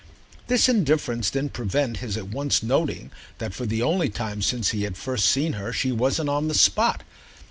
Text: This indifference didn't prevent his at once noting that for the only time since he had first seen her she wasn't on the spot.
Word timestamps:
This 0.47 0.67
indifference 0.67 1.29
didn't 1.29 1.53
prevent 1.53 1.97
his 1.97 2.17
at 2.17 2.29
once 2.29 2.63
noting 2.63 3.11
that 3.37 3.53
for 3.53 3.67
the 3.67 3.83
only 3.83 4.09
time 4.09 4.41
since 4.41 4.69
he 4.69 4.81
had 4.81 4.97
first 4.97 5.25
seen 5.27 5.53
her 5.53 5.71
she 5.71 5.91
wasn't 5.91 6.27
on 6.27 6.47
the 6.47 6.55
spot. 6.55 7.03